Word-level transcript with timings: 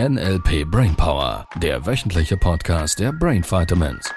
NLP 0.00 0.64
Brainpower, 0.68 1.46
der 1.54 1.86
wöchentliche 1.86 2.36
Podcast 2.36 2.98
der 2.98 3.12
Brain 3.12 3.44
Vitamins. 3.44 4.12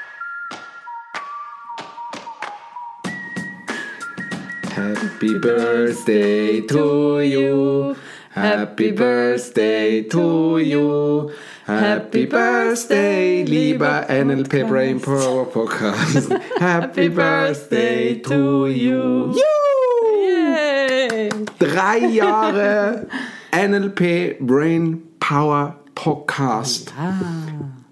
Happy 4.75 5.37
Birthday 5.37 6.65
to 6.65 7.19
you. 7.19 7.95
Happy 8.31 8.91
Birthday 8.91 10.01
to 10.01 10.57
you. 10.57 11.29
Happy 11.67 12.25
Birthday, 12.25 13.43
lieber 13.43 14.09
NLP 14.09 14.67
Brain 14.67 14.99
Power 14.99 15.45
Podcast. 15.45 16.33
Happy 16.59 17.07
Birthday 17.07 18.15
to 18.23 18.65
you. 18.65 19.35
Yay! 19.35 21.29
Drei 21.59 21.99
Jahre 21.99 23.07
NLP 23.51 24.39
Brain 24.39 25.03
Power 25.27 25.75
Podcast. 25.93 26.93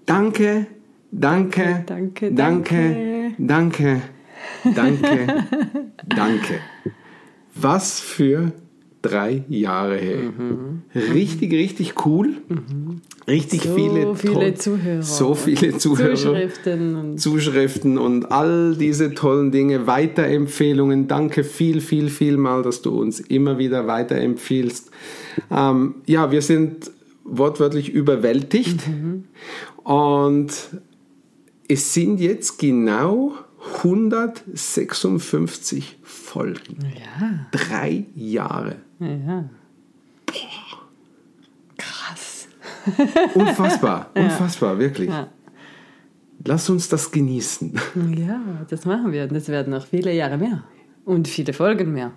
Danke, 0.06 0.66
danke, 1.12 1.84
Danke, 1.84 2.32
danke, 2.32 3.34
danke, 3.36 4.02
danke, 4.64 5.44
danke. 6.08 6.54
Was 7.54 8.00
für 8.00 8.52
drei 9.02 9.44
Jahre 9.50 9.98
her. 9.98 10.32
Richtig, 10.94 11.52
richtig 11.52 12.06
cool. 12.06 12.36
Richtig 13.28 13.64
So 13.64 13.74
viele, 13.74 14.16
viele 14.16 14.54
Zuhörer. 14.54 15.02
So 15.02 15.34
viele 15.34 15.76
Zuhörer. 15.76 16.14
Zuschriften 16.14 16.96
und 16.96 17.18
Zuschriften 17.18 17.98
und 17.98 18.32
all 18.32 18.76
diese 18.76 19.12
tollen 19.12 19.50
Dinge, 19.50 19.86
Weiterempfehlungen. 19.86 21.06
Danke 21.06 21.44
viel, 21.44 21.82
viel, 21.82 22.08
viel 22.08 22.38
mal, 22.38 22.62
dass 22.62 22.80
du 22.80 22.98
uns 22.98 23.20
immer 23.20 23.58
wieder 23.58 23.86
weiterempfiehlst. 23.86 24.90
Ähm, 25.50 25.96
ja, 26.06 26.30
wir 26.32 26.40
sind 26.40 26.95
wortwörtlich 27.28 27.88
überwältigt 27.90 28.80
und 29.82 30.52
es 31.68 31.92
sind 31.94 32.20
jetzt 32.20 32.58
genau 32.58 33.32
156 33.82 35.98
Folgen. 36.02 36.78
ja, 36.96 37.46
Drei 37.50 38.06
Jahre. 38.14 38.76
ja. 39.00 39.44
Krass. 41.76 42.46
Unfassbar, 43.34 44.10
unfassbar, 44.14 44.78
wirklich. 44.78 45.08
Ja. 45.10 45.28
Lass 46.44 46.70
uns 46.70 46.88
das 46.88 47.10
genießen. 47.10 47.74
ja, 48.16 48.40
das 48.70 48.84
machen 48.84 49.10
wir. 49.12 49.24
Und 49.24 49.32
das 49.34 49.48
werden 49.48 49.72
noch 49.72 49.86
viele 49.86 50.14
Jahre 50.14 50.38
mehr. 50.38 50.62
Und 51.04 51.26
viele 51.26 51.52
Folgen 51.52 51.92
mehr. 51.92 52.12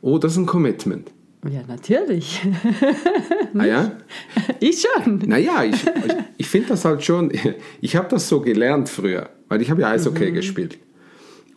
Oh, 0.00 0.18
das 0.18 0.32
ist 0.32 0.38
ein 0.38 0.46
Commitment. 0.46 1.10
Ja, 1.50 1.62
natürlich. 1.66 2.40
Ah 3.54 3.66
ja? 3.66 3.92
Ich 4.60 4.82
schon. 4.82 5.18
Naja, 5.26 5.62
ich, 5.64 5.74
ich, 5.74 6.14
ich 6.38 6.48
finde 6.48 6.68
das 6.68 6.86
halt 6.86 7.04
schon, 7.04 7.30
ich 7.82 7.96
habe 7.96 8.08
das 8.08 8.26
so 8.26 8.40
gelernt 8.40 8.88
früher, 8.88 9.28
weil 9.48 9.60
ich 9.60 9.70
habe 9.70 9.82
ja 9.82 9.90
Eishockey 9.90 10.32
gespielt. 10.32 10.78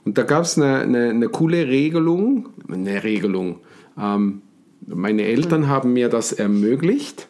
Und 0.03 0.17
da 0.17 0.23
gab 0.23 0.43
es 0.43 0.57
eine, 0.57 0.79
eine, 0.81 1.09
eine 1.11 1.29
coole 1.29 1.67
Regelung, 1.67 2.49
eine 2.69 3.03
Regelung. 3.03 3.61
Ähm, 3.97 4.41
meine 4.85 5.23
Eltern 5.23 5.69
haben 5.69 5.93
mir 5.93 6.09
das 6.09 6.33
ermöglicht, 6.33 7.29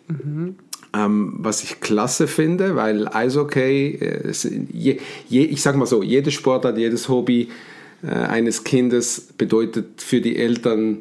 ähm, 0.96 1.36
was 1.38 1.64
ich 1.64 1.80
klasse 1.80 2.28
finde, 2.28 2.76
weil 2.76 3.08
Eishockey, 3.08 3.96
äh, 3.96 4.32
je, 4.74 4.98
je, 5.30 5.44
ich 5.44 5.62
sage 5.62 5.78
mal 5.78 5.86
so, 5.86 6.02
jede 6.02 6.32
Sportart, 6.32 6.78
jedes 6.78 7.08
Hobby 7.08 7.50
äh, 8.04 8.08
eines 8.10 8.64
Kindes 8.64 9.30
bedeutet 9.38 10.02
für 10.02 10.22
die 10.22 10.38
Eltern, 10.38 10.98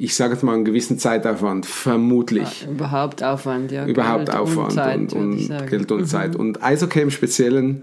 ich 0.00 0.14
sage 0.14 0.34
jetzt 0.34 0.44
mal 0.44 0.54
einen 0.54 0.64
gewissen 0.64 0.98
Zeitaufwand, 0.98 1.66
vermutlich 1.66 2.66
Überhaupt 2.70 3.22
Aufwand, 3.24 3.72
ja. 3.72 3.84
überhaupt 3.84 4.26
Geld 4.26 4.38
Aufwand 4.38 4.68
und, 4.68 4.74
Zeit, 4.74 4.98
und, 4.98 5.12
und. 5.12 5.48
Mhm. 5.48 5.66
Geld 5.68 5.90
und 5.90 6.06
Zeit. 6.06 6.36
Und 6.36 6.62
Eishockey 6.62 7.00
im 7.00 7.10
Speziellen, 7.10 7.82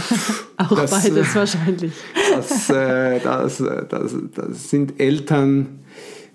Auch 0.56 0.74
das, 0.74 0.90
beides 0.90 1.30
äh, 1.30 1.34
wahrscheinlich. 1.34 1.92
das, 2.34 2.70
äh, 2.70 3.20
das, 3.20 3.60
äh, 3.60 3.84
das, 3.88 4.16
das 4.34 4.70
sind 4.70 5.00
Eltern, 5.00 5.78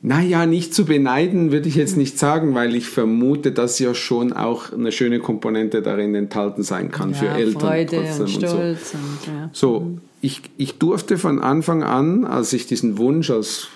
naja, 0.02 0.46
nicht 0.46 0.74
zu 0.74 0.86
beneiden, 0.86 1.52
würde 1.52 1.68
ich 1.68 1.76
jetzt 1.76 1.98
nicht 1.98 2.18
sagen, 2.18 2.56
weil 2.56 2.74
ich 2.74 2.88
vermute, 2.88 3.52
dass 3.52 3.78
ja 3.80 3.94
schon 3.94 4.32
auch 4.32 4.72
eine 4.72 4.94
schöne 4.94 5.20
Komponente 5.20 5.82
darin 5.82 6.16
enthalten 6.16 6.64
sein 6.64 6.92
kann 6.92 7.14
für 7.14 7.26
ja, 7.26 7.36
Eltern. 7.36 7.62
Freude 7.62 7.98
trotzdem 7.98 8.26
und 8.26 8.32
so. 8.32 8.48
Stolz. 8.48 8.94
Und, 8.94 9.34
ja. 9.34 9.50
So, 9.52 9.98
ich, 10.22 10.44
ich 10.56 10.80
durfte 10.80 11.18
von 11.18 11.40
Anfang 11.40 11.84
an, 11.84 12.24
als 12.24 12.54
ich 12.54 12.68
diesen 12.68 12.98
Wunsch 12.98 13.30
als 13.30 13.68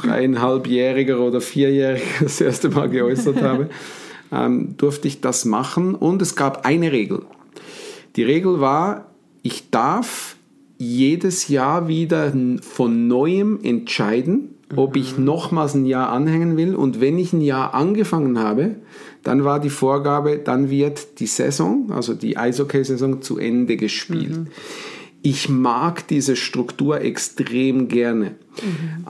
dreieinhalbjähriger 0.00 1.20
oder 1.20 1.40
vierjähriger 1.40 2.04
das 2.20 2.40
erste 2.40 2.68
Mal 2.68 2.88
geäußert 2.88 3.42
habe, 3.42 3.70
ähm, 4.32 4.74
durfte 4.76 5.08
ich 5.08 5.20
das 5.20 5.44
machen 5.44 5.94
und 5.94 6.22
es 6.22 6.36
gab 6.36 6.66
eine 6.66 6.92
Regel. 6.92 7.22
Die 8.16 8.22
Regel 8.22 8.60
war, 8.60 9.12
ich 9.42 9.70
darf 9.70 10.36
jedes 10.78 11.48
Jahr 11.48 11.88
wieder 11.88 12.32
von 12.60 13.08
neuem 13.08 13.60
entscheiden, 13.62 14.54
ob 14.76 14.96
ich 14.96 15.18
nochmals 15.18 15.74
ein 15.74 15.86
Jahr 15.86 16.10
anhängen 16.10 16.56
will. 16.56 16.74
Und 16.74 17.00
wenn 17.00 17.18
ich 17.18 17.32
ein 17.32 17.40
Jahr 17.40 17.74
angefangen 17.74 18.38
habe, 18.38 18.76
dann 19.22 19.44
war 19.44 19.60
die 19.60 19.70
Vorgabe, 19.70 20.38
dann 20.38 20.70
wird 20.70 21.20
die 21.20 21.26
Saison, 21.26 21.90
also 21.90 22.14
die 22.14 22.36
Eishockey-Saison, 22.36 23.22
zu 23.22 23.38
Ende 23.38 23.76
gespielt. 23.76 24.46
Ich 25.22 25.48
mag 25.48 26.06
diese 26.06 26.36
Struktur 26.36 27.00
extrem 27.00 27.88
gerne, 27.88 28.36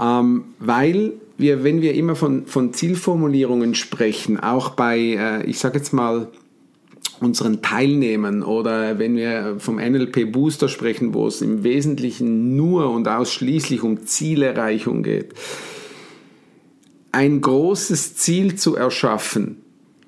ähm, 0.01 0.45
weil 0.59 1.13
wir, 1.37 1.65
wenn 1.65 1.83
wir 1.83 1.95
immer 1.95 2.17
von, 2.17 2.47
von 2.47 2.73
Zielformulierungen 2.73 3.75
sprechen, 3.75 4.41
auch 4.41 4.71
bei, 4.71 4.99
äh, 4.99 5.45
ich 5.45 5.59
sage 5.59 5.79
jetzt 5.79 5.93
mal, 5.93 6.29
unseren 7.21 7.63
Teilnehmern 7.63 8.43
oder 8.43 8.99
wenn 8.99 9.17
wir 9.17 9.57
vom 9.59 9.77
NLP 9.77 10.31
Booster 10.33 10.69
sprechen, 10.69 11.15
wo 11.15 11.27
es 11.27 11.43
im 11.43 11.65
Wesentlichen 11.65 12.57
nur 12.57 12.91
und 12.91 13.09
ausschließlich 13.09 13.83
um 13.83 14.07
Zielerreichung 14.07 15.03
geht. 15.03 15.35
Ein 17.11 17.41
großes 17.41 18.17
Ziel 18.17 18.57
zu 18.57 18.77
erschaffen 18.77 19.57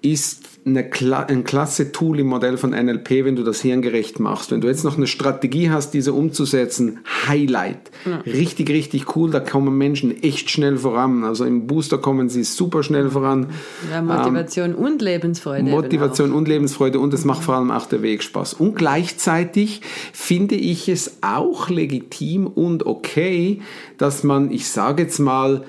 ist 0.02 0.49
eine 0.66 0.90
ein 1.28 1.44
klasse 1.44 1.90
Tool 1.90 2.20
im 2.20 2.26
Modell 2.26 2.58
von 2.58 2.70
NLP, 2.70 3.24
wenn 3.24 3.36
du 3.36 3.42
das 3.42 3.62
hirngerecht 3.62 4.20
machst. 4.20 4.50
Wenn 4.50 4.60
du 4.60 4.68
jetzt 4.68 4.84
noch 4.84 4.96
eine 4.96 5.06
Strategie 5.06 5.70
hast, 5.70 5.94
diese 5.94 6.12
umzusetzen, 6.12 7.00
Highlight. 7.26 7.90
Richtig, 8.26 8.68
richtig 8.68 9.16
cool. 9.16 9.30
Da 9.30 9.40
kommen 9.40 9.76
Menschen 9.78 10.22
echt 10.22 10.50
schnell 10.50 10.76
voran. 10.76 11.24
Also 11.24 11.44
im 11.44 11.66
Booster 11.66 11.98
kommen 11.98 12.28
sie 12.28 12.44
super 12.44 12.82
schnell 12.82 13.10
voran. 13.10 13.46
Ja, 13.90 14.02
Motivation 14.02 14.74
und 14.74 15.00
Lebensfreude. 15.00 15.60
eben 15.60 15.70
Motivation 15.70 16.32
und 16.32 16.48
Lebensfreude 16.48 16.98
und 16.98 17.14
es 17.14 17.24
macht 17.24 17.42
vor 17.42 17.54
allem 17.54 17.70
auch 17.70 17.86
der 17.86 18.02
Weg 18.02 18.22
Spaß. 18.22 18.54
Und 18.54 18.74
gleichzeitig 18.74 19.80
finde 20.12 20.54
ich 20.54 20.88
es 20.88 21.18
auch 21.22 21.70
legitim 21.70 22.46
und 22.46 22.86
okay, 22.86 23.60
dass 23.98 24.24
man, 24.24 24.50
ich 24.50 24.68
sage 24.68 25.04
jetzt 25.04 25.18
mal, 25.18 25.64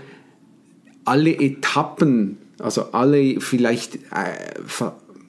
alle 1.06 1.32
Etappen, 1.32 2.38
also 2.62 2.92
alle 2.92 3.40
vielleicht 3.40 3.96
äh, 3.96 4.60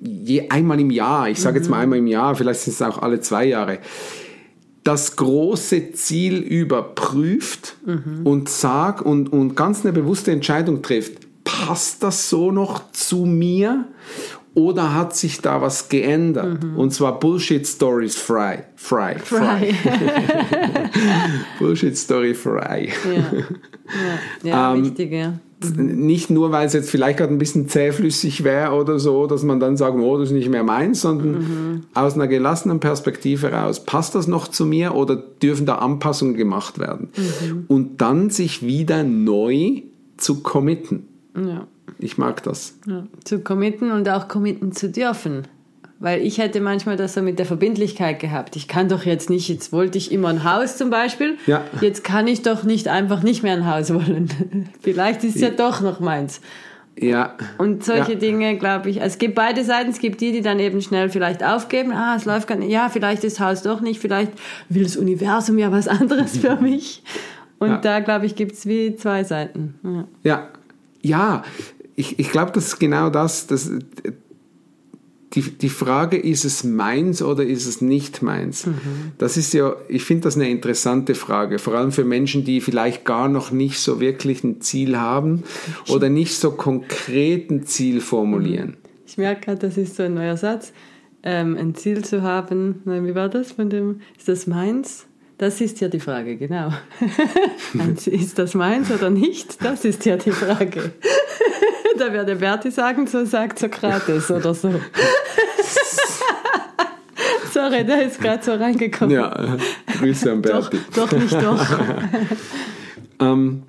je, 0.00 0.48
einmal 0.48 0.80
im 0.80 0.90
Jahr, 0.90 1.28
ich 1.28 1.40
sage 1.40 1.58
jetzt 1.58 1.68
mal 1.68 1.80
einmal 1.80 1.98
im 1.98 2.06
Jahr, 2.06 2.34
vielleicht 2.34 2.60
sind 2.60 2.74
es 2.74 2.82
auch 2.82 2.98
alle 3.00 3.20
zwei 3.20 3.44
Jahre, 3.44 3.78
das 4.84 5.14
große 5.16 5.92
Ziel 5.92 6.38
überprüft 6.38 7.76
und 8.24 8.48
sagt 8.48 9.00
und, 9.02 9.32
und 9.32 9.54
ganz 9.54 9.84
eine 9.84 9.92
bewusste 9.92 10.32
Entscheidung 10.32 10.82
trifft, 10.82 11.18
passt 11.44 12.02
das 12.02 12.28
so 12.28 12.50
noch 12.50 12.90
zu 12.90 13.24
mir 13.24 13.86
oder 14.54 14.94
hat 14.94 15.16
sich 15.16 15.40
da 15.40 15.62
was 15.62 15.88
geändert? 15.88 16.64
Und 16.76 16.92
zwar 16.92 17.18
Bullshit 17.18 17.66
Stories 17.66 18.16
frei. 18.16 18.64
Frei. 18.76 19.18
Frei. 19.18 19.74
Bullshit 21.58 21.96
Story 21.96 22.34
frei. 22.34 22.88
Ja, 24.42 24.48
ja 24.48 24.74
Ähm, 24.74 24.84
wichtig, 24.84 25.12
ja. 25.12 25.34
Nicht 25.76 26.30
nur, 26.30 26.52
weil 26.52 26.66
es 26.66 26.72
jetzt 26.72 26.90
vielleicht 26.90 27.18
gerade 27.18 27.32
ein 27.32 27.38
bisschen 27.38 27.68
zähflüssig 27.68 28.44
wäre 28.44 28.72
oder 28.72 28.98
so, 28.98 29.26
dass 29.26 29.42
man 29.42 29.60
dann 29.60 29.76
sagt, 29.76 29.96
oh, 29.96 30.18
das 30.18 30.28
ist 30.28 30.34
nicht 30.34 30.48
mehr 30.48 30.64
meins, 30.64 31.00
sondern 31.00 31.84
aus 31.94 32.14
einer 32.14 32.28
gelassenen 32.28 32.80
Perspektive 32.80 33.50
heraus, 33.50 33.84
passt 33.84 34.14
das 34.14 34.26
noch 34.26 34.48
zu 34.48 34.66
mir 34.66 34.94
oder 34.94 35.16
dürfen 35.16 35.66
da 35.66 35.76
Anpassungen 35.76 36.36
gemacht 36.36 36.78
werden? 36.78 37.10
Und 37.68 38.00
dann 38.00 38.30
sich 38.30 38.62
wieder 38.62 39.04
neu 39.04 39.82
zu 40.16 40.42
committen. 40.42 41.08
ja. 41.36 41.66
Ich 41.98 42.18
mag 42.18 42.42
das. 42.42 42.78
Ja, 42.86 43.06
zu 43.24 43.40
committen 43.40 43.92
und 43.92 44.08
auch 44.08 44.26
committen 44.28 44.72
zu 44.72 44.90
dürfen. 44.90 45.46
Weil 46.02 46.20
ich 46.22 46.38
hätte 46.38 46.60
manchmal 46.60 46.96
das 46.96 47.14
so 47.14 47.22
mit 47.22 47.38
der 47.38 47.46
Verbindlichkeit 47.46 48.18
gehabt. 48.18 48.56
Ich 48.56 48.66
kann 48.66 48.88
doch 48.88 49.04
jetzt 49.04 49.30
nicht, 49.30 49.48
jetzt 49.48 49.70
wollte 49.72 49.98
ich 49.98 50.10
immer 50.10 50.30
ein 50.30 50.42
Haus 50.42 50.76
zum 50.76 50.90
Beispiel. 50.90 51.36
Ja. 51.46 51.62
Jetzt 51.80 52.02
kann 52.02 52.26
ich 52.26 52.42
doch 52.42 52.64
nicht 52.64 52.88
einfach 52.88 53.22
nicht 53.22 53.44
mehr 53.44 53.52
ein 53.52 53.66
Haus 53.72 53.94
wollen. 53.94 54.28
Vielleicht 54.82 55.22
ist 55.22 55.36
es 55.36 55.42
ja 55.42 55.50
doch 55.50 55.80
noch 55.80 56.00
meins. 56.00 56.40
Ja. 56.98 57.36
Und 57.56 57.84
solche 57.84 58.14
Ja. 58.14 58.18
Dinge, 58.18 58.58
glaube 58.58 58.90
ich, 58.90 59.00
es 59.00 59.18
gibt 59.18 59.36
beide 59.36 59.62
Seiten. 59.64 59.90
Es 59.90 60.00
gibt 60.00 60.20
die, 60.20 60.32
die 60.32 60.40
dann 60.42 60.58
eben 60.58 60.82
schnell 60.82 61.08
vielleicht 61.08 61.42
aufgeben. 61.44 61.92
Ah, 61.92 62.16
es 62.16 62.24
läuft 62.24 62.48
gar 62.48 62.56
nicht. 62.58 62.70
Ja, 62.72 62.88
vielleicht 62.88 63.22
ist 63.22 63.38
das 63.38 63.46
Haus 63.46 63.62
doch 63.62 63.80
nicht. 63.80 64.00
Vielleicht 64.00 64.32
will 64.68 64.82
das 64.82 64.96
Universum 64.96 65.56
ja 65.56 65.70
was 65.70 65.86
anderes 65.86 66.36
für 66.36 66.56
mich. 66.60 67.02
Und 67.60 67.68
Ja. 67.70 67.76
da, 67.78 68.00
glaube 68.00 68.26
ich, 68.26 68.34
gibt 68.34 68.52
es 68.54 68.66
wie 68.66 68.96
zwei 68.96 69.22
Seiten. 69.22 69.74
Ja. 69.84 70.04
Ja, 70.24 70.48
ja 71.00 71.42
ich, 71.94 72.18
ich 72.18 72.30
glaube, 72.32 72.50
das 72.52 72.66
ist 72.66 72.78
genau 72.80 73.08
das. 73.08 73.46
das 73.46 73.70
die, 75.34 75.42
die 75.42 75.68
Frage, 75.68 76.16
ist 76.16 76.44
es 76.44 76.64
meins 76.64 77.22
oder 77.22 77.44
ist 77.44 77.66
es 77.66 77.80
nicht 77.80 78.22
meins? 78.22 78.66
Mhm. 78.66 79.12
Das 79.18 79.36
ist 79.36 79.52
ja, 79.54 79.74
ich 79.88 80.04
finde 80.04 80.24
das 80.24 80.36
eine 80.36 80.48
interessante 80.48 81.14
Frage, 81.14 81.58
vor 81.58 81.74
allem 81.74 81.92
für 81.92 82.04
Menschen, 82.04 82.44
die 82.44 82.60
vielleicht 82.60 83.04
gar 83.04 83.28
noch 83.28 83.50
nicht 83.50 83.78
so 83.78 84.00
wirklich 84.00 84.44
ein 84.44 84.60
Ziel 84.60 84.98
haben 84.98 85.44
oder 85.88 86.08
nicht 86.08 86.36
so 86.36 86.52
konkret 86.52 87.50
ein 87.50 87.66
Ziel 87.66 88.00
formulieren. 88.00 88.68
Mhm. 88.68 88.76
Ich 89.06 89.18
merke 89.18 89.42
gerade, 89.42 89.58
das 89.58 89.76
ist 89.76 89.96
so 89.96 90.04
ein 90.04 90.14
neuer 90.14 90.36
Satz. 90.36 90.72
Ähm, 91.22 91.56
ein 91.56 91.74
Ziel 91.74 92.04
zu 92.04 92.22
haben, 92.22 92.82
wie 92.84 93.14
war 93.14 93.28
das 93.28 93.52
von 93.52 93.70
dem, 93.70 94.00
ist 94.18 94.28
das 94.28 94.46
meins? 94.46 95.06
Das 95.38 95.60
ist 95.60 95.80
ja 95.80 95.88
die 95.88 96.00
Frage, 96.00 96.36
genau. 96.36 96.72
ist 98.06 98.38
das 98.38 98.54
meins 98.54 98.90
oder 98.90 99.10
nicht? 99.10 99.64
Das 99.64 99.84
ist 99.84 100.04
ja 100.04 100.16
die 100.16 100.30
Frage. 100.30 100.92
Da 102.02 102.12
werde 102.12 102.36
Berti 102.36 102.70
sagen, 102.70 103.06
so 103.06 103.24
sagt 103.24 103.58
Sokrates 103.58 104.30
oder 104.30 104.54
so. 104.54 104.68
Sorry, 107.52 107.84
der 107.84 108.06
ist 108.06 108.20
gerade 108.20 108.42
so 108.42 108.52
reingekommen. 108.52 109.14
Ja, 109.14 109.56
Grüße 109.98 110.32
an 110.32 110.42
Berti. 110.42 110.78
Doch, 110.94 111.08
doch 111.08 111.18
nicht 111.18 111.32
doch. 111.32 111.64
ähm, 113.20 113.62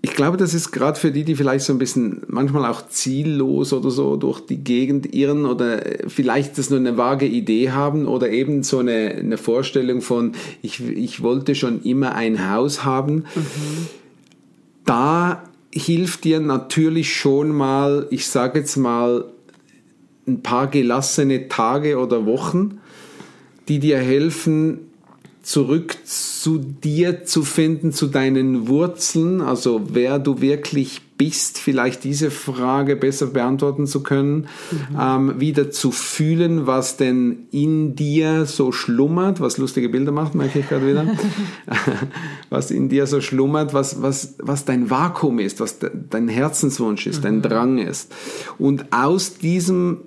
ich 0.00 0.12
glaube, 0.12 0.36
das 0.36 0.54
ist 0.54 0.70
gerade 0.70 0.98
für 0.98 1.10
die, 1.10 1.24
die 1.24 1.34
vielleicht 1.34 1.64
so 1.64 1.72
ein 1.72 1.78
bisschen 1.78 2.22
manchmal 2.28 2.64
auch 2.70 2.88
ziellos 2.88 3.72
oder 3.72 3.90
so 3.90 4.16
durch 4.16 4.40
die 4.40 4.62
Gegend 4.62 5.12
irren 5.14 5.44
oder 5.44 5.82
vielleicht 6.06 6.56
das 6.56 6.70
nur 6.70 6.78
eine 6.78 6.96
vage 6.96 7.26
Idee 7.26 7.72
haben 7.72 8.06
oder 8.06 8.30
eben 8.30 8.62
so 8.62 8.78
eine, 8.78 9.16
eine 9.18 9.36
Vorstellung 9.36 10.00
von, 10.00 10.32
ich, 10.62 10.80
ich 10.88 11.22
wollte 11.22 11.54
schon 11.54 11.82
immer 11.82 12.14
ein 12.14 12.50
Haus 12.50 12.84
haben. 12.84 13.24
Mhm. 13.34 13.86
Da 14.84 15.42
hilft 15.72 16.24
dir 16.24 16.40
natürlich 16.40 17.14
schon 17.14 17.50
mal, 17.50 18.06
ich 18.10 18.26
sage 18.28 18.60
jetzt 18.60 18.76
mal, 18.76 19.24
ein 20.26 20.42
paar 20.42 20.66
gelassene 20.66 21.48
Tage 21.48 21.98
oder 21.98 22.26
Wochen, 22.26 22.80
die 23.68 23.78
dir 23.78 23.98
helfen, 23.98 24.87
zurück 25.48 25.96
zu 26.04 26.58
dir 26.58 27.24
zu 27.24 27.42
finden, 27.42 27.90
zu 27.90 28.08
deinen 28.08 28.68
Wurzeln, 28.68 29.40
also 29.40 29.80
wer 29.88 30.18
du 30.18 30.42
wirklich 30.42 31.00
bist, 31.16 31.56
vielleicht 31.56 32.04
diese 32.04 32.30
Frage 32.30 32.96
besser 32.96 33.28
beantworten 33.28 33.86
zu 33.86 34.02
können, 34.02 34.46
mhm. 34.70 34.98
ähm, 35.00 35.40
wieder 35.40 35.70
zu 35.70 35.90
fühlen, 35.90 36.66
was 36.66 36.98
denn 36.98 37.46
in 37.50 37.96
dir 37.96 38.44
so 38.44 38.72
schlummert, 38.72 39.40
was 39.40 39.56
lustige 39.56 39.88
Bilder 39.88 40.12
macht, 40.12 40.34
merke 40.34 40.58
ich 40.58 40.68
gerade 40.68 40.86
wieder, 40.86 41.06
was 42.50 42.70
in 42.70 42.90
dir 42.90 43.06
so 43.06 43.22
schlummert, 43.22 43.72
was, 43.72 44.02
was, 44.02 44.34
was 44.40 44.66
dein 44.66 44.90
Vakuum 44.90 45.38
ist, 45.38 45.60
was 45.60 45.78
dein 45.78 46.28
Herzenswunsch 46.28 47.06
ist, 47.06 47.20
mhm. 47.20 47.22
dein 47.22 47.42
Drang 47.42 47.78
ist. 47.78 48.14
Und 48.58 48.92
aus 48.92 49.38
diesem, 49.38 50.02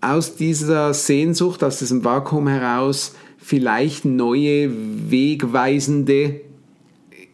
aus 0.00 0.34
dieser 0.34 0.92
Sehnsucht, 0.92 1.62
aus 1.62 1.78
diesem 1.78 2.04
Vakuum 2.04 2.48
heraus, 2.48 3.12
vielleicht 3.42 4.04
neue, 4.04 4.70
wegweisende, 5.10 6.40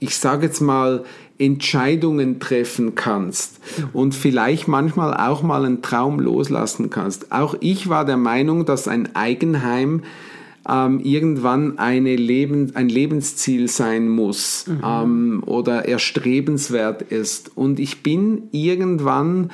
ich 0.00 0.16
sage 0.16 0.46
jetzt 0.46 0.60
mal, 0.60 1.04
Entscheidungen 1.38 2.40
treffen 2.40 2.96
kannst 2.96 3.60
und 3.92 4.14
vielleicht 4.14 4.66
manchmal 4.66 5.14
auch 5.14 5.42
mal 5.42 5.64
einen 5.64 5.82
Traum 5.82 6.18
loslassen 6.18 6.90
kannst. 6.90 7.30
Auch 7.30 7.54
ich 7.60 7.88
war 7.88 8.04
der 8.04 8.16
Meinung, 8.16 8.64
dass 8.66 8.88
ein 8.88 9.14
Eigenheim 9.14 10.02
ähm, 10.68 11.00
irgendwann 11.00 11.78
eine 11.78 12.16
Leben, 12.16 12.74
ein 12.74 12.88
Lebensziel 12.88 13.68
sein 13.68 14.08
muss 14.08 14.66
mhm. 14.66 14.80
ähm, 14.84 15.42
oder 15.46 15.86
erstrebenswert 15.86 17.02
ist. 17.02 17.56
Und 17.56 17.78
ich 17.78 18.02
bin 18.02 18.48
irgendwann 18.50 19.50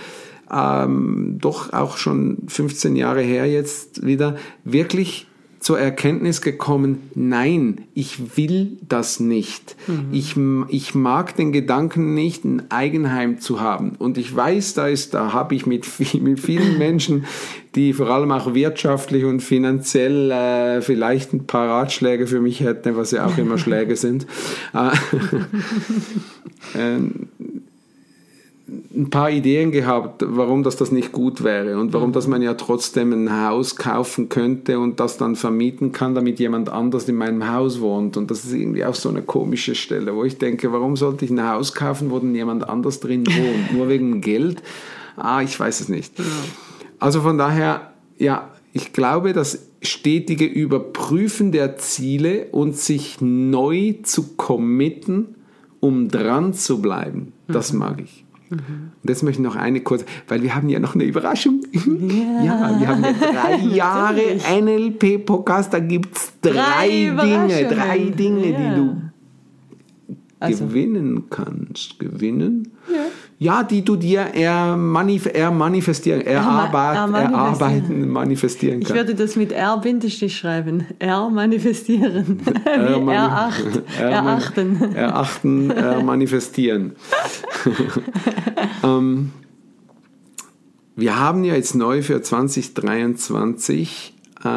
ähm, 0.50 1.36
doch 1.40 1.72
auch 1.72 1.98
schon 1.98 2.38
15 2.48 2.96
Jahre 2.96 3.22
her 3.22 3.46
jetzt 3.46 4.06
wieder 4.06 4.36
wirklich 4.64 5.26
zur 5.64 5.80
Erkenntnis 5.80 6.42
gekommen, 6.42 7.10
nein, 7.14 7.86
ich 7.94 8.36
will 8.36 8.76
das 8.86 9.18
nicht. 9.18 9.76
Mhm. 9.86 10.08
Ich, 10.12 10.36
ich 10.68 10.94
mag 10.94 11.36
den 11.36 11.52
Gedanken 11.52 12.12
nicht, 12.12 12.44
ein 12.44 12.70
Eigenheim 12.70 13.40
zu 13.40 13.62
haben. 13.62 13.92
Und 13.98 14.18
ich 14.18 14.36
weiß, 14.36 14.74
da 14.74 14.88
ist, 14.88 15.14
da 15.14 15.32
habe 15.32 15.54
ich 15.54 15.64
mit, 15.64 15.86
mit 16.20 16.38
vielen 16.38 16.76
Menschen, 16.78 17.24
die 17.76 17.94
vor 17.94 18.10
allem 18.10 18.30
auch 18.30 18.52
wirtschaftlich 18.52 19.24
und 19.24 19.40
finanziell 19.40 20.30
äh, 20.30 20.82
vielleicht 20.82 21.32
ein 21.32 21.46
paar 21.46 21.66
Ratschläge 21.66 22.26
für 22.26 22.42
mich 22.42 22.60
hätten, 22.60 22.94
was 22.94 23.12
ja 23.12 23.24
auch 23.24 23.38
immer 23.38 23.56
Schläge 23.64 23.96
sind. 23.96 24.26
Äh, 24.74 24.90
ähm, 26.78 27.28
ein 28.96 29.10
paar 29.10 29.30
Ideen 29.30 29.72
gehabt, 29.72 30.24
warum 30.26 30.62
das, 30.62 30.76
das 30.76 30.92
nicht 30.92 31.12
gut 31.12 31.42
wäre 31.42 31.78
und 31.78 31.92
warum 31.92 32.12
dass 32.12 32.26
man 32.26 32.42
ja 32.42 32.54
trotzdem 32.54 33.12
ein 33.12 33.46
Haus 33.46 33.76
kaufen 33.76 34.28
könnte 34.28 34.78
und 34.78 35.00
das 35.00 35.16
dann 35.16 35.36
vermieten 35.36 35.92
kann, 35.92 36.14
damit 36.14 36.38
jemand 36.38 36.68
anders 36.68 37.08
in 37.08 37.16
meinem 37.16 37.52
Haus 37.52 37.80
wohnt. 37.80 38.16
Und 38.16 38.30
das 38.30 38.44
ist 38.44 38.52
irgendwie 38.52 38.84
auch 38.84 38.94
so 38.94 39.08
eine 39.08 39.22
komische 39.22 39.74
Stelle, 39.74 40.14
wo 40.14 40.24
ich 40.24 40.38
denke, 40.38 40.72
warum 40.72 40.96
sollte 40.96 41.24
ich 41.24 41.30
ein 41.30 41.46
Haus 41.46 41.74
kaufen, 41.74 42.10
wo 42.10 42.18
dann 42.18 42.34
jemand 42.34 42.68
anders 42.68 43.00
drin 43.00 43.26
wohnt? 43.26 43.72
Nur 43.76 43.88
wegen 43.88 44.20
Geld? 44.20 44.62
Ah, 45.16 45.42
ich 45.42 45.58
weiß 45.58 45.80
es 45.80 45.88
nicht. 45.88 46.12
Also 46.98 47.20
von 47.20 47.36
daher, 47.36 47.92
ja, 48.18 48.50
ich 48.72 48.92
glaube, 48.92 49.32
das 49.32 49.66
stetige 49.82 50.46
Überprüfen 50.46 51.52
der 51.52 51.76
Ziele 51.76 52.46
und 52.52 52.76
sich 52.76 53.20
neu 53.20 53.94
zu 54.02 54.34
committen, 54.36 55.36
um 55.80 56.08
dran 56.08 56.54
zu 56.54 56.80
bleiben, 56.80 57.32
das 57.46 57.72
mhm. 57.72 57.78
mag 57.78 58.00
ich. 58.02 58.23
Mhm. 58.54 58.92
Und 59.02 59.08
jetzt 59.08 59.22
möchte 59.22 59.40
ich 59.40 59.46
noch 59.46 59.56
eine 59.56 59.80
kurze, 59.80 60.04
weil 60.28 60.42
wir 60.42 60.54
haben 60.54 60.68
ja 60.68 60.78
noch 60.78 60.94
eine 60.94 61.04
Überraschung. 61.04 61.60
Ja, 61.74 62.42
ja 62.42 62.80
wir 62.80 62.88
haben 62.88 63.04
ja 63.04 63.12
drei 63.12 63.56
Jahre 63.74 64.22
NLP-Podcast, 64.60 65.72
da 65.72 65.78
gibt 65.80 66.16
es 66.16 66.32
drei, 66.40 67.12
drei 67.14 67.26
Dinge, 67.26 67.68
drei 67.68 67.98
Dinge, 68.10 68.50
ja. 68.50 68.58
die 68.58 68.76
du 68.76 68.96
also. 70.40 70.66
gewinnen 70.66 71.24
kannst. 71.30 71.98
Gewinnen? 71.98 72.72
Ja. 72.92 73.03
Ja, 73.38 73.62
die 73.62 73.84
du 73.84 73.96
dir 73.96 74.20
er, 74.34 74.76
manif 74.76 75.26
er 75.32 75.50
manifestieren, 75.50 76.20
erarbeit, 76.20 76.96
er 76.96 77.20
erarbeiten, 77.20 78.08
manifestieren 78.08 78.80
kannst. 78.80 78.90
Ich 78.90 78.96
würde 78.96 79.14
das 79.14 79.36
mit 79.36 79.52
R 79.52 79.78
Bindestrich 79.78 80.36
schreiben. 80.36 80.86
R 80.98 81.30
manifestieren. 81.30 82.40
R, 82.64 83.00
mani 83.00 83.18
R8. 83.18 83.98
erachten. 83.98 84.94
Erachten, 84.94 85.70
er 85.70 86.02
manifestieren. 86.04 86.92
ähm, 88.82 89.32
wir 90.96 91.18
haben 91.18 91.44
ja 91.44 91.54
jetzt 91.54 91.74
neu 91.74 92.02
für 92.02 92.22
2023 92.22 94.14
äh, 94.44 94.48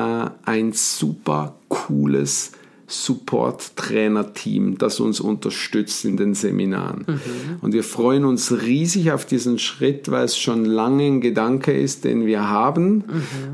ein 0.45 0.73
super 0.73 1.55
cooles 1.67 2.51
Support-Trainer-Team, 2.87 4.77
das 4.77 5.01
uns 5.01 5.19
unterstützt 5.19 6.05
in 6.05 6.15
den 6.15 6.33
Seminaren. 6.33 7.05
Mhm. 7.05 7.57
Und 7.61 7.73
wir 7.73 7.83
freuen 7.83 8.23
uns 8.23 8.51
riesig 8.61 9.11
auf 9.11 9.25
diesen 9.25 9.59
Schritt, 9.59 10.09
weil 10.09 10.23
es 10.23 10.37
schon 10.37 10.63
lange 10.63 11.03
ein 11.05 11.21
Gedanke 11.21 11.73
ist, 11.73 12.05
den 12.05 12.25
wir 12.25 12.47
haben, 12.47 12.95
mhm. 12.95 13.03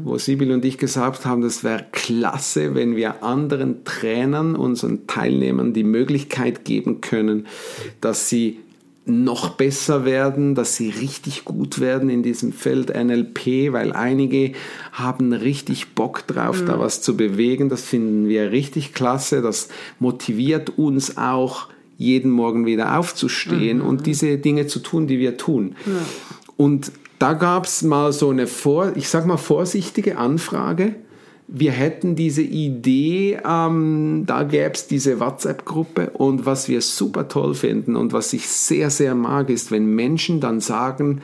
wo 0.04 0.20
Sibyl 0.20 0.52
und 0.52 0.63
ich 0.63 0.78
gesagt 0.78 1.25
haben, 1.25 1.42
das 1.42 1.63
wäre 1.63 1.86
klasse, 1.92 2.75
wenn 2.75 2.96
wir 2.96 3.24
anderen 3.24 3.84
Trainern, 3.86 4.56
unseren 4.56 5.08
Teilnehmern 5.08 5.74
die 5.74 5.84
Möglichkeit 5.84 6.63
geben 6.63 7.02
können, 7.02 7.48
dass 8.02 8.30
sie 8.30 8.60
noch 9.06 9.50
besser 9.50 10.06
werden, 10.06 10.56
dass 10.56 10.78
sie 10.78 10.90
richtig 10.90 11.44
gut 11.44 11.80
werden 11.80 12.10
in 12.10 12.24
diesem 12.24 12.54
Feld 12.54 12.90
NLP, 12.90 13.74
weil 13.74 13.92
einige 13.92 14.54
haben 14.94 15.34
richtig 15.34 15.94
Bock 15.94 16.26
drauf, 16.28 16.62
mhm. 16.62 16.68
da 16.68 16.80
was 16.80 17.02
zu 17.02 17.18
bewegen. 17.18 17.68
Das 17.70 17.84
finden 17.84 18.30
wir 18.30 18.52
richtig 18.52 18.94
klasse. 18.94 19.42
Das 19.42 19.68
motiviert 20.00 20.78
uns 20.78 21.18
auch, 21.18 21.68
jeden 21.98 22.32
Morgen 22.32 22.66
wieder 22.66 22.98
aufzustehen 22.98 23.80
mhm. 23.80 23.86
und 23.86 24.06
diese 24.06 24.38
Dinge 24.38 24.68
zu 24.68 24.80
tun, 24.80 25.08
die 25.08 25.20
wir 25.20 25.38
tun. 25.38 25.76
Ja. 25.86 25.94
Und 26.58 26.92
da 27.20 27.34
gab 27.34 27.66
es 27.66 27.84
mal 27.84 28.12
so 28.12 28.30
eine, 28.30 28.48
vor, 28.48 28.94
ich 28.96 29.10
sag 29.10 29.26
mal, 29.26 29.38
vorsichtige 29.38 30.18
Anfrage 30.18 30.96
wir 31.48 31.72
hätten 31.72 32.16
diese 32.16 32.42
Idee, 32.42 33.40
ähm, 33.46 34.24
da 34.26 34.44
gäbe 34.44 34.72
es 34.74 34.88
diese 34.88 35.20
WhatsApp-Gruppe. 35.20 36.12
Und 36.12 36.46
was 36.46 36.68
wir 36.70 36.82
super 36.82 37.28
toll 37.28 37.54
finden 37.54 37.96
und 37.96 38.14
was 38.14 38.34
ich 38.34 38.48
sehr, 38.48 38.90
sehr 38.90 39.16
mag, 39.16 39.50
ist, 39.50 39.72
wenn 39.72 39.94
Menschen 39.96 40.40
dann 40.40 40.60
sagen, 40.60 41.22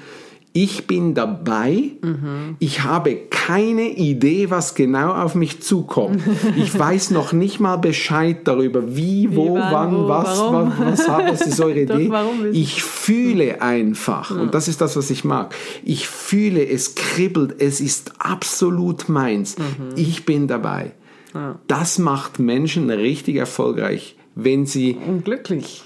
ich 0.52 0.88
bin 0.88 1.14
dabei, 1.14 1.92
mhm. 2.02 2.56
ich 2.58 2.84
habe 2.84 3.16
keine 3.30 3.90
Idee, 3.90 4.50
was 4.50 4.74
genau 4.74 5.14
auf 5.14 5.36
mich 5.36 5.62
zukommt. 5.62 6.22
Ich 6.58 6.78
weiß 6.78 7.12
noch 7.12 7.32
nicht 7.34 7.60
mal 7.60 7.78
Bescheid 7.78 8.40
darüber, 8.46 8.96
wie, 8.96 9.32
wie 9.32 9.36
wo, 9.36 9.56
wann, 9.56 9.72
wann 9.72 9.96
wo, 9.96 10.08
was, 10.08 10.40
warum? 10.40 10.74
was, 10.78 11.08
was, 11.08 11.08
was 11.08 11.48
ist 11.48 11.62
eure 11.62 11.82
Idee. 11.82 12.12
ich 12.52 12.84
fühle 12.84 13.62
einfach, 13.62 14.32
ja. 14.32 14.42
und 14.42 14.54
das 14.54 14.68
ist 14.68 14.82
das, 14.82 14.98
was 14.98 15.10
ich 15.10 15.24
mag, 15.24 15.54
ich 15.84 16.08
fühle, 16.08 16.68
es 16.68 16.96
kribbelt, 16.96 17.62
es 17.62 17.82
ist 17.82 18.14
absolut 18.20 19.10
meins. 19.10 19.58
Mhm. 19.58 19.96
Ich 19.96 20.26
bin 20.26 20.48
dabei. 20.48 20.92
Ja. 21.34 21.60
Das 21.68 22.00
macht 22.00 22.40
Menschen 22.40 22.90
richtig 22.90 23.36
erfolgreich, 23.36 24.16
wenn 24.36 24.66
sie... 24.66 24.98
Unglücklich. 25.08 25.84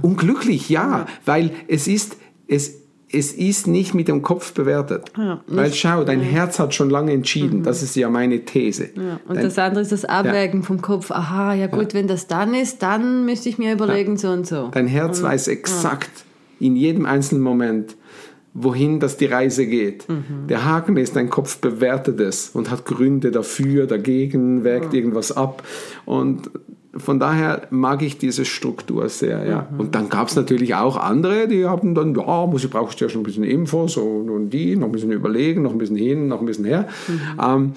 Unglücklich, 0.00 0.68
ja, 0.68 0.98
ja. 0.98 1.06
weil 1.24 1.50
es 1.68 1.88
ist, 1.88 2.16
es 2.46 2.81
es 3.12 3.32
ist 3.32 3.66
nicht 3.66 3.94
mit 3.94 4.08
dem 4.08 4.22
Kopf 4.22 4.52
bewertet. 4.52 5.12
Ja, 5.16 5.40
Weil 5.46 5.72
schau, 5.72 6.04
dein 6.04 6.20
Herz 6.20 6.58
hat 6.58 6.74
schon 6.74 6.90
lange 6.90 7.12
entschieden. 7.12 7.62
Das 7.62 7.82
ist 7.82 7.94
ja 7.94 8.08
meine 8.08 8.44
These. 8.44 8.90
Ja, 8.94 9.20
und 9.28 9.36
dein, 9.36 9.44
das 9.44 9.58
andere 9.58 9.82
ist 9.82 9.92
das 9.92 10.04
Abwägen 10.04 10.62
vom 10.62 10.80
Kopf. 10.80 11.10
Aha, 11.10 11.54
ja 11.54 11.66
gut, 11.66 11.94
wenn 11.94 12.06
das 12.08 12.26
dann 12.26 12.54
ist, 12.54 12.82
dann 12.82 13.24
müsste 13.24 13.48
ich 13.48 13.58
mir 13.58 13.72
überlegen, 13.72 14.16
so 14.16 14.28
und 14.28 14.46
so. 14.46 14.68
dein 14.72 14.86
Herz 14.86 15.22
weiß 15.22 15.48
exakt 15.48 16.10
in 16.58 16.76
jedem 16.76 17.06
einzelnen 17.06 17.42
Moment, 17.42 17.96
wohin 18.54 19.00
das 19.00 19.16
die 19.16 19.26
Reise 19.26 19.66
geht. 19.66 20.06
Der 20.48 20.64
Haken 20.64 20.96
ist, 20.96 21.16
dein 21.16 21.30
Kopf 21.30 21.58
bewertet 21.58 22.20
es 22.20 22.50
und 22.50 22.70
hat 22.70 22.84
Gründe 22.84 23.30
dafür, 23.30 23.86
dagegen, 23.86 24.64
wägt 24.64 24.94
irgendwas 24.94 25.32
ab. 25.32 25.62
Und 26.04 26.50
von 26.96 27.18
daher 27.18 27.68
mag 27.70 28.02
ich 28.02 28.18
diese 28.18 28.44
Struktur 28.44 29.08
sehr, 29.08 29.46
ja. 29.46 29.68
Und 29.78 29.94
dann 29.94 30.08
gab 30.10 30.28
es 30.28 30.36
natürlich 30.36 30.74
auch 30.74 30.96
andere, 30.96 31.48
die 31.48 31.64
haben 31.64 31.94
dann, 31.94 32.14
ja, 32.14 32.46
muss 32.46 32.64
ich 32.64 32.70
brauchst 32.70 33.00
ja 33.00 33.08
schon 33.08 33.22
ein 33.22 33.24
bisschen 33.24 33.44
Infos 33.44 33.96
und, 33.96 34.28
und 34.28 34.50
die, 34.50 34.76
noch 34.76 34.86
ein 34.88 34.92
bisschen 34.92 35.12
überlegen, 35.12 35.62
noch 35.62 35.72
ein 35.72 35.78
bisschen 35.78 35.96
hin, 35.96 36.28
noch 36.28 36.40
ein 36.40 36.46
bisschen 36.46 36.66
her. 36.66 36.88
Ähm, 37.42 37.72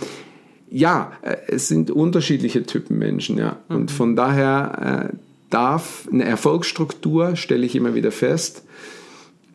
ja, 0.70 1.14
äh, 1.22 1.38
es 1.48 1.70
sind 1.70 1.92
unterschiedliche 1.92 2.64
Typen 2.64 2.98
Menschen, 2.98 3.38
ja. 3.38 3.58
Und 3.70 3.90
von 3.92 4.18
daher 4.18 5.12
äh, 5.12 5.16
darf 5.50 6.10
eine 6.12 6.26
Erfolgsstruktur, 6.26 7.38
stelle 7.38 7.66
ich 7.66 7.76
immer 7.76 7.96
wieder 7.96 8.12
fest, 8.12 8.64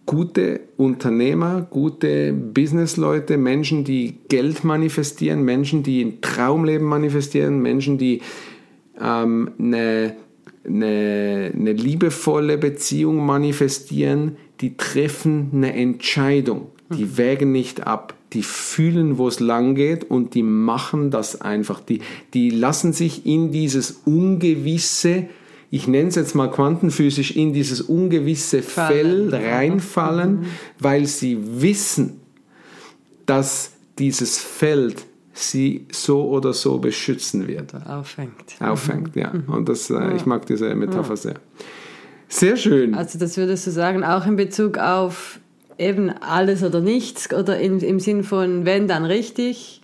gute 0.06 0.60
Unternehmer, 0.76 1.66
gute 1.68 2.32
Businessleute, 2.32 3.36
Menschen, 3.36 3.84
die 3.84 4.16
Geld 4.28 4.64
manifestieren, 4.64 5.44
Menschen, 5.44 5.82
die 5.82 6.02
ein 6.02 6.20
Traumleben 6.20 6.86
manifestieren, 6.86 7.60
Menschen, 7.60 7.98
die 7.98 8.22
ähm, 9.00 9.50
eine, 9.58 10.16
eine, 10.64 11.52
eine 11.54 11.72
liebevolle 11.72 12.58
Beziehung 12.58 13.24
manifestieren, 13.24 14.36
die 14.60 14.76
treffen 14.76 15.50
eine 15.52 15.74
Entscheidung. 15.74 16.68
Die 16.92 17.16
wägen 17.16 17.52
nicht 17.52 17.86
ab. 17.86 18.14
Die 18.32 18.42
fühlen, 18.42 19.18
wo 19.18 19.28
es 19.28 19.40
lang 19.40 19.74
geht 19.74 20.04
und 20.04 20.34
die 20.34 20.42
machen 20.42 21.10
das 21.10 21.40
einfach. 21.40 21.80
Die, 21.80 22.00
die 22.34 22.50
lassen 22.50 22.92
sich 22.92 23.26
in 23.26 23.50
dieses 23.52 24.02
Ungewisse, 24.04 25.26
ich 25.70 25.86
nenne 25.88 26.08
es 26.08 26.16
jetzt 26.16 26.34
mal 26.34 26.50
quantenphysisch, 26.50 27.36
in 27.36 27.52
dieses 27.52 27.80
ungewisse 27.80 28.62
Fallen. 28.62 29.30
Fell 29.30 29.40
reinfallen, 29.40 30.46
weil 30.78 31.06
sie 31.06 31.38
wissen, 31.62 32.20
dass 33.26 33.72
dieses 33.98 34.38
Feld 34.38 35.06
sie 35.42 35.86
so 35.90 36.28
oder 36.28 36.52
so 36.52 36.78
beschützen 36.78 37.48
wird 37.48 37.74
Auffängt. 37.86 38.56
auffängt. 38.60 39.16
Ja. 39.16 39.32
Und 39.46 39.68
das, 39.68 39.90
äh, 39.90 40.14
ich 40.14 40.26
mag 40.26 40.46
diese 40.46 40.74
Metapher 40.74 41.16
sehr. 41.16 41.34
Sehr 42.28 42.56
schön. 42.56 42.94
Also 42.94 43.18
das 43.18 43.36
würdest 43.36 43.66
du 43.66 43.72
sagen, 43.72 44.04
auch 44.04 44.24
in 44.26 44.36
Bezug 44.36 44.78
auf 44.78 45.40
eben 45.78 46.10
alles 46.10 46.62
oder 46.62 46.80
nichts 46.80 47.32
oder 47.34 47.58
in, 47.58 47.80
im 47.80 47.98
Sinn 47.98 48.22
von 48.22 48.64
wenn, 48.64 48.86
dann 48.86 49.04
richtig. 49.04 49.80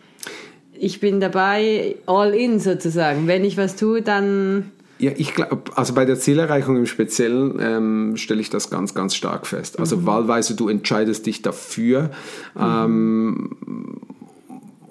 Ich 0.79 1.01
bin 1.01 1.21
dabei, 1.21 1.97
all 2.07 2.35
in 2.35 2.61
sozusagen. 2.61 3.27
Wenn 3.27 3.45
ich 3.45 3.57
was 3.57 3.77
tue, 3.77 4.03
dann 4.03 4.71
Ja, 4.99 5.11
ich 5.17 5.35
glaube, 5.35 5.59
also 5.75 5.95
bei 5.95 6.05
der 6.05 6.19
Zielerreichung 6.19 6.77
im 6.77 6.87
Speziellen 6.87 7.59
ähm, 7.61 8.17
stelle 8.17 8.41
ich 8.43 8.51
das 8.51 8.71
ganz, 8.71 8.95
ganz 8.95 9.15
stark 9.15 9.47
fest. 9.47 9.81
Also 9.81 10.07
wahlweise 10.07 10.55
du 10.55 10.69
entscheidest 10.69 11.27
dich 11.27 11.43
dafür. 11.43 12.11
Ähm, 12.59 13.51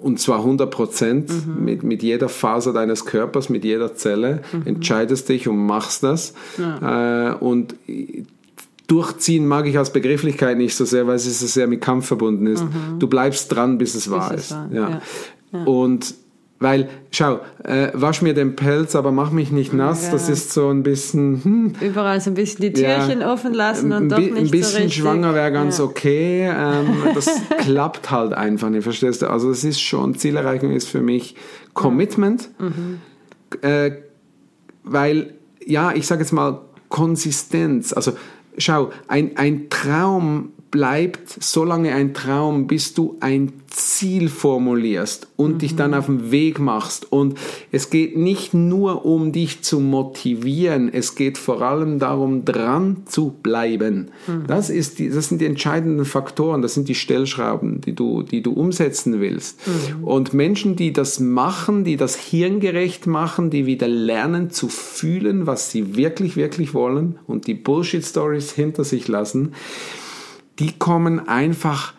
und 0.06 0.20
zwar 0.20 0.38
100 0.38 0.70
Prozent 0.70 1.30
mit, 1.58 1.82
mit 1.82 2.00
jeder 2.00 2.28
Faser 2.28 2.72
deines 2.72 3.04
Körpers, 3.04 3.48
mit 3.48 3.64
jeder 3.64 3.96
Zelle, 3.96 4.40
entscheidest 4.64 5.28
dich 5.28 5.48
und 5.48 5.58
machst 5.66 6.04
das. 6.04 6.32
Äh, 6.80 7.34
und 7.40 7.74
durchziehen 8.86 9.48
mag 9.48 9.66
ich 9.66 9.76
als 9.78 9.92
Begrifflichkeit 9.92 10.58
nicht 10.58 10.76
so 10.76 10.84
sehr, 10.84 11.08
weil 11.08 11.16
es 11.16 11.40
so 11.40 11.46
sehr 11.46 11.66
mit 11.66 11.80
Kampf 11.80 12.06
verbunden 12.06 12.46
ist. 12.46 12.64
Du 13.00 13.08
bleibst 13.08 13.52
dran, 13.52 13.78
bis 13.78 13.96
es 13.96 14.08
wahr 14.08 14.32
es 14.32 14.42
ist. 14.42 14.50
wahr, 14.52 14.68
Ja. 14.72 15.00
ja. 15.52 15.64
Und 15.64 16.14
weil, 16.58 16.88
schau, 17.10 17.40
äh, 17.64 17.88
wasch 17.92 18.22
mir 18.22 18.32
den 18.32 18.56
Pelz, 18.56 18.96
aber 18.96 19.12
mach 19.12 19.30
mich 19.30 19.50
nicht 19.50 19.72
nass. 19.74 20.06
Ja. 20.06 20.12
Das 20.12 20.28
ist 20.30 20.52
so 20.52 20.70
ein 20.70 20.82
bisschen, 20.82 21.44
hm, 21.44 21.72
überall 21.80 22.20
so 22.20 22.30
ein 22.30 22.34
bisschen 22.34 22.72
die 22.72 22.80
Ja. 22.80 23.04
Türchen 23.04 23.22
offen 23.22 23.52
lassen 23.52 23.92
und 23.92 24.08
doch 24.08 24.18
nicht 24.18 24.36
ein 24.36 24.50
bisschen 24.50 24.84
so 24.84 24.94
schwanger 24.94 25.34
wäre 25.34 25.52
ganz 25.52 25.78
ja. 25.78 25.84
okay. 25.84 26.48
Ähm, 26.48 26.86
das 27.14 27.28
klappt 27.58 28.10
halt 28.10 28.32
einfach 28.32 28.70
nicht, 28.70 28.84
verstehst 28.84 29.22
du? 29.22 29.26
Also 29.30 29.50
es 29.50 29.64
ist 29.64 29.80
schon, 29.80 30.14
Zielerreichung 30.14 30.70
ist 30.72 30.88
für 30.88 31.00
mich 31.02 31.34
Commitment, 31.74 32.48
Mhm. 32.58 33.00
äh, 33.62 33.90
weil, 34.82 35.34
ja, 35.64 35.92
ich 35.92 36.06
sage 36.06 36.22
jetzt 36.22 36.32
mal 36.32 36.60
Konsistenz. 36.88 37.92
Also 37.92 38.12
schau, 38.58 38.90
ein, 39.08 39.36
ein 39.36 39.68
Traum 39.70 40.50
bleibt 40.70 41.42
so 41.42 41.64
lange 41.64 41.94
ein 41.94 42.12
Traum, 42.12 42.66
bis 42.66 42.92
du 42.92 43.16
ein 43.20 43.52
Ziel 43.76 44.28
formulierst 44.28 45.28
und 45.36 45.62
dich 45.62 45.76
dann 45.76 45.92
auf 45.94 46.06
den 46.06 46.30
Weg 46.30 46.58
machst. 46.58 47.12
Und 47.12 47.38
es 47.72 47.90
geht 47.90 48.16
nicht 48.16 48.54
nur 48.54 49.04
um 49.04 49.32
dich 49.32 49.62
zu 49.62 49.80
motivieren, 49.80 50.92
es 50.92 51.14
geht 51.14 51.36
vor 51.36 51.60
allem 51.60 51.98
darum, 51.98 52.44
dran 52.44 53.02
zu 53.06 53.34
bleiben. 53.42 54.10
Das, 54.46 54.70
ist 54.70 54.98
die, 54.98 55.10
das 55.10 55.28
sind 55.28 55.40
die 55.40 55.46
entscheidenden 55.46 56.04
Faktoren, 56.04 56.62
das 56.62 56.74
sind 56.74 56.88
die 56.88 56.94
Stellschrauben, 56.94 57.80
die 57.82 57.94
du, 57.94 58.22
die 58.22 58.42
du 58.42 58.52
umsetzen 58.52 59.20
willst. 59.20 59.60
Und 60.02 60.32
Menschen, 60.32 60.76
die 60.76 60.92
das 60.92 61.20
machen, 61.20 61.84
die 61.84 61.96
das 61.96 62.16
hirngerecht 62.16 63.06
machen, 63.06 63.50
die 63.50 63.66
wieder 63.66 63.88
lernen 63.88 64.50
zu 64.50 64.68
fühlen, 64.68 65.46
was 65.46 65.70
sie 65.70 65.96
wirklich, 65.96 66.36
wirklich 66.36 66.72
wollen 66.72 67.18
und 67.26 67.46
die 67.46 67.54
Bullshit-Stories 67.54 68.45
hinter 68.52 68.84
sich 68.84 69.08
lassen, 69.08 69.54
die 70.58 70.72
kommen 70.72 71.28
einfach 71.28 71.94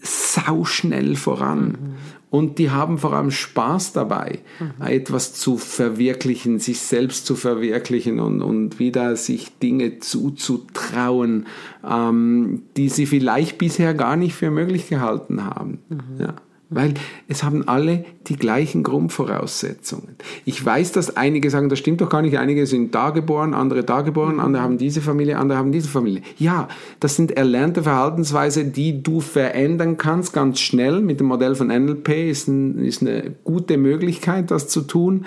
sauschnell 0.00 1.16
voran. 1.16 1.96
Und 2.30 2.58
die 2.58 2.72
haben 2.72 2.98
vor 2.98 3.12
allem 3.12 3.30
Spaß 3.30 3.92
dabei, 3.92 4.40
etwas 4.80 5.34
zu 5.34 5.56
verwirklichen, 5.56 6.58
sich 6.58 6.80
selbst 6.80 7.26
zu 7.26 7.36
verwirklichen 7.36 8.18
und, 8.18 8.42
und 8.42 8.80
wieder 8.80 9.14
sich 9.14 9.56
Dinge 9.58 10.00
zuzutrauen, 10.00 11.46
ähm, 11.88 12.62
die 12.76 12.88
sie 12.88 13.06
vielleicht 13.06 13.56
bisher 13.56 13.94
gar 13.94 14.16
nicht 14.16 14.34
für 14.34 14.50
möglich 14.50 14.88
gehalten 14.88 15.44
haben. 15.44 15.78
Ja. 16.18 16.34
Weil 16.70 16.94
es 17.28 17.44
haben 17.44 17.68
alle 17.68 18.04
die 18.26 18.36
gleichen 18.36 18.82
Grundvoraussetzungen. 18.82 20.16
Ich 20.44 20.64
weiß, 20.64 20.92
dass 20.92 21.16
einige 21.16 21.50
sagen, 21.50 21.68
das 21.68 21.78
stimmt 21.78 22.00
doch 22.00 22.08
gar 22.08 22.22
nicht. 22.22 22.38
Einige 22.38 22.66
sind 22.66 22.94
da 22.94 23.10
geboren, 23.10 23.52
andere 23.52 23.84
da 23.84 24.00
geboren, 24.00 24.40
andere 24.40 24.62
haben 24.62 24.78
diese 24.78 25.02
Familie, 25.02 25.38
andere 25.38 25.58
haben 25.58 25.72
diese 25.72 25.88
Familie. 25.88 26.22
Ja, 26.38 26.68
das 27.00 27.16
sind 27.16 27.32
erlernte 27.32 27.82
Verhaltensweisen, 27.82 28.72
die 28.72 29.02
du 29.02 29.20
verändern 29.20 29.98
kannst 29.98 30.32
ganz 30.32 30.58
schnell. 30.60 31.00
Mit 31.00 31.20
dem 31.20 31.26
Modell 31.26 31.54
von 31.54 31.68
NLP 31.68 32.30
ist, 32.30 32.48
ein, 32.48 32.78
ist 32.78 33.02
eine 33.02 33.34
gute 33.44 33.76
Möglichkeit, 33.76 34.50
das 34.50 34.68
zu 34.68 34.82
tun. 34.82 35.26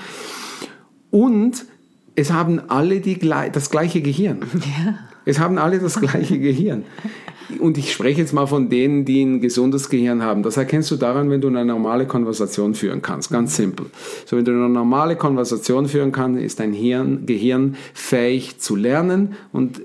Und 1.12 1.66
es 2.16 2.34
haben 2.34 2.60
alle 2.68 3.00
die, 3.00 3.20
das 3.20 3.70
gleiche 3.70 4.02
Gehirn. 4.02 4.40
Es 5.26 5.40
haben 5.40 5.58
alle 5.58 5.80
das 5.80 6.00
gleiche 6.00 6.40
Gehirn. 6.40 6.84
Und 7.60 7.78
ich 7.78 7.94
spreche 7.94 8.22
jetzt 8.22 8.34
mal 8.34 8.46
von 8.46 8.70
denen, 8.70 9.06
die 9.06 9.24
ein 9.24 9.40
gesundes 9.42 9.90
Gehirn 9.90 10.22
haben. 10.22 10.44
Das 10.44 10.58
erkennst 10.58 10.92
du 10.92 10.96
daran, 10.98 11.30
wenn 11.30 11.42
du 11.42 11.48
eine 11.48 11.64
normale 11.64 12.06
Konversation 12.06 12.74
führen 12.74 13.02
kannst. 13.02 13.32
Ganz 13.32 13.56
simpel. 13.56 13.88
So, 14.26 14.38
wenn 14.38 14.46
du 14.46 14.52
eine 14.52 14.70
normale 14.70 15.16
Konversation 15.16 15.88
führen 15.88 16.12
kannst, 16.12 16.42
ist 16.42 16.60
dein 16.60 16.74
Hirn, 16.74 17.26
Gehirn 17.26 17.76
fähig 17.94 18.60
zu 18.60 18.76
lernen 18.76 19.36
und 19.54 19.82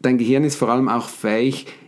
dein 0.00 0.18
Gehirn 0.18 0.44
ist 0.44 0.56
vor 0.56 0.68
allem 0.68 0.88
auch 0.88 1.08
fähig, 1.08 1.66
äh, 1.66 1.81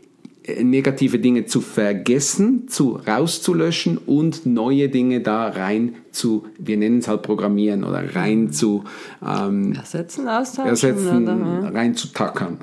negative 0.63 1.19
Dinge 1.19 1.47
zu 1.47 1.61
vergessen, 1.61 2.69
zu 2.69 3.01
rauszulöschen 3.07 3.97
und 3.99 4.45
neue 4.45 4.89
Dinge 4.91 5.21
da 5.21 5.49
rein 5.49 5.97
zu, 6.11 6.45
wir 6.59 6.77
nennen 6.77 6.99
es 6.99 7.09
halt 7.09 7.23
Programmieren 7.23 7.83
oder 7.83 8.15
rein 8.15 8.53
zu 8.53 8.85
ähm, 9.27 9.73
Ersetzen, 9.73 10.29
austauschen. 10.29 10.71
ersetzen, 10.71 11.23
Oder, 11.23 11.37
ja. 11.37 11.69
rein 11.71 11.95
zu 11.95 12.09
tackern. 12.09 12.59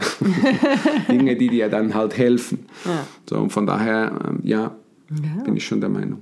Dinge, 1.09 1.35
die 1.35 1.49
dir 1.49 1.69
dann 1.69 1.95
halt 1.95 2.17
helfen. 2.17 2.65
Ja. 2.85 3.05
So, 3.27 3.37
und 3.37 3.49
von 3.49 3.65
daher, 3.65 4.11
ähm, 4.27 4.39
ja, 4.43 4.75
bin 5.43 5.57
ich 5.57 5.65
schon 5.65 5.81
der 5.81 5.89
Meinung. 5.89 6.19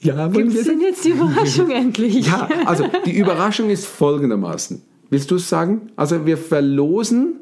Ja, 0.00 0.28
Gibt 0.28 0.54
es 0.54 0.64
denn 0.66 0.80
jetzt 0.80 1.04
die 1.04 1.10
Überraschung 1.10 1.70
endlich? 1.74 2.26
ja, 2.26 2.48
also 2.66 2.86
die 3.06 3.16
Überraschung 3.16 3.70
ist 3.70 3.86
folgendermaßen. 3.86 4.82
Willst 5.10 5.30
du 5.30 5.36
es 5.36 5.48
sagen? 5.48 5.92
Also 5.96 6.26
wir 6.26 6.36
verlosen 6.36 7.36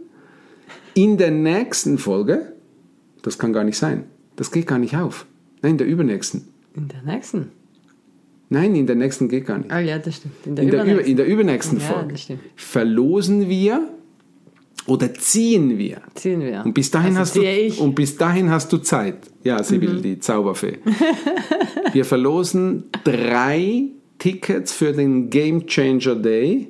in 0.95 1.17
der 1.17 1.31
nächsten 1.31 1.99
Folge, 1.99 2.56
das 3.26 3.38
kann 3.38 3.52
gar 3.52 3.64
nicht 3.64 3.76
sein, 3.76 4.04
das 4.37 4.50
geht 4.52 4.66
gar 4.66 4.78
nicht 4.78 4.97
auf. 4.97 5.26
Nein, 5.62 5.73
in 5.73 5.78
der 5.78 5.87
übernächsten. 5.87 6.45
In 6.75 6.88
der 6.88 7.02
nächsten. 7.02 7.49
Nein, 8.49 8.75
in 8.76 8.87
der 8.87 8.95
nächsten 8.97 9.28
geht 9.28 9.47
gar 9.47 9.59
nicht. 9.59 9.71
Ah 9.73 9.80
ja, 9.80 9.99
das 9.99 10.16
stimmt. 10.16 10.35
In 10.47 10.54
der, 10.54 10.64
In 10.64 10.71
der, 10.71 10.80
über, 10.85 10.90
übernächsten. 10.92 11.11
in 11.11 11.16
der 11.16 11.26
übernächsten 11.26 11.78
Ja, 11.80 11.85
Folge 11.87 12.16
stimmt. 12.16 12.40
verlosen 12.54 13.49
wir 13.49 13.88
oder 14.87 15.12
ziehen 15.14 15.78
wir. 15.78 16.00
Ziehen 16.14 16.40
wir. 16.40 16.62
Und 16.64 16.73
bis 16.75 16.90
dahin 16.92 17.16
Also 17.16 17.21
hast 17.21 17.37
du 17.37 17.42
ich. 17.42 17.80
und 17.80 17.95
bis 17.97 18.16
dahin 18.16 18.50
hast 18.50 18.73
du 18.73 18.78
Zeit. 18.78 19.16
Ja, 19.42 19.61
Sibyl, 19.64 20.00
die 20.00 20.21
Zauberfee. 20.21 20.78
wir 21.92 22.04
verlosen 22.04 22.85
drei 23.02 23.87
Tickets 24.18 24.73
für 24.73 24.92
den 24.92 25.28
Game 25.30 25.66
Changer 25.66 26.14
Day 26.14 26.68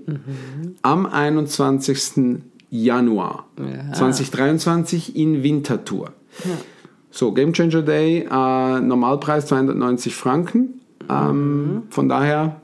am 0.82 1.04
21. 1.04 2.38
Januar 2.70 3.48
Ja. 3.58 3.92
2023 3.92 5.14
in 5.14 5.42
Winterthur. 5.42 6.12
So, 7.11 7.33
Game 7.33 7.52
Changer 7.52 7.83
Day, 7.83 8.26
äh, 8.31 8.81
Normalpreis 8.81 9.47
290 9.47 10.14
Franken. 10.14 10.81
Ähm, 11.09 11.85
Von 11.90 12.09
daher 12.09 12.61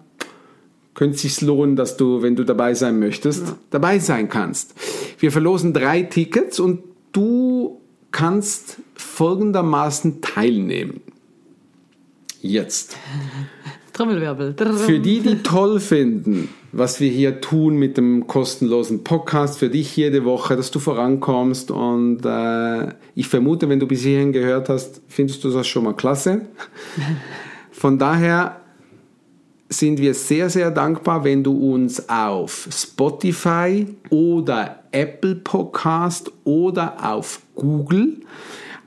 könnte 0.94 1.16
es 1.16 1.22
sich 1.22 1.40
lohnen, 1.40 1.76
dass 1.76 1.96
du, 1.96 2.22
wenn 2.22 2.36
du 2.36 2.44
dabei 2.44 2.74
sein 2.74 2.98
möchtest, 2.98 3.46
ja. 3.46 3.56
dabei 3.70 3.98
sein 3.98 4.28
kannst. 4.28 4.74
Wir 5.18 5.32
verlosen 5.32 5.72
drei 5.72 6.02
Tickets 6.02 6.60
und 6.60 6.80
du 7.12 7.80
kannst 8.10 8.78
folgendermaßen 8.94 10.20
teilnehmen. 10.20 11.00
Jetzt. 12.40 12.96
Trommelwirbel. 13.92 14.54
Für 14.56 14.98
die, 14.98 15.20
die 15.20 15.42
toll 15.42 15.78
finden, 15.78 16.48
was 16.72 17.00
wir 17.00 17.10
hier 17.10 17.40
tun 17.40 17.76
mit 17.76 17.96
dem 17.96 18.26
kostenlosen 18.26 19.04
Podcast, 19.04 19.58
für 19.58 19.68
dich 19.68 19.96
jede 19.96 20.24
Woche, 20.24 20.56
dass 20.56 20.70
du 20.70 20.78
vorankommst. 20.78 21.70
Und 21.70 22.24
äh, 22.24 22.94
ich 23.14 23.28
vermute, 23.28 23.68
wenn 23.68 23.80
du 23.80 23.86
bis 23.86 24.02
hierhin 24.02 24.32
gehört 24.32 24.68
hast, 24.68 25.02
findest 25.08 25.44
du 25.44 25.50
das 25.50 25.66
schon 25.66 25.84
mal 25.84 25.94
klasse. 25.94 26.42
Von 27.70 27.98
daher 27.98 28.60
sind 29.68 29.98
wir 29.98 30.14
sehr, 30.14 30.50
sehr 30.50 30.70
dankbar, 30.70 31.24
wenn 31.24 31.42
du 31.42 31.72
uns 31.72 32.08
auf 32.08 32.68
Spotify 32.70 33.86
oder 34.10 34.84
Apple 34.92 35.36
Podcast 35.36 36.30
oder 36.44 37.12
auf 37.12 37.40
Google 37.54 38.18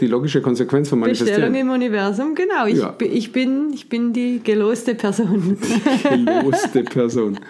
die 0.00 0.06
logische 0.06 0.42
Konsequenz 0.42 0.88
von 0.88 0.98
Manifestieren. 0.98 1.52
Bestellung 1.52 1.68
im 1.68 1.70
Universum, 1.70 2.34
genau. 2.34 2.66
Ich, 2.66 2.78
ja. 2.78 2.94
ich, 2.98 3.32
bin, 3.32 3.72
ich 3.72 3.88
bin 3.88 4.12
die 4.12 4.40
geloste 4.42 4.94
Person. 4.94 5.56
Die 5.60 6.24
geloste 6.24 6.84
Person. 6.84 7.38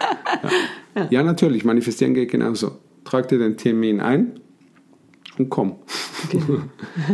Ja. 0.95 1.07
ja, 1.11 1.23
natürlich. 1.23 1.63
Manifestieren 1.63 2.15
geht 2.15 2.31
genauso. 2.31 2.71
Trag 3.03 3.27
dir 3.27 3.37
den 3.37 3.55
Termin 3.55 3.99
ein 4.01 4.39
und 5.37 5.51
komm. 5.51 5.75
Genau. 6.31 6.61